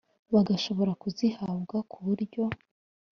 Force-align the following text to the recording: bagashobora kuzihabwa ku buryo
bagashobora 0.33 0.91
kuzihabwa 1.01 1.77
ku 1.91 1.97
buryo 2.05 2.43